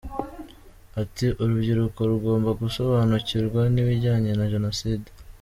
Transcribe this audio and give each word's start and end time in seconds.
Ati 1.01 1.25
“Urubyiruko 1.41 1.99
rugomba 2.11 2.49
gusobanukirwa 2.61 3.61
n’ibijyanye 3.73 4.31
na 4.35 4.45
Jenoside. 4.53 5.07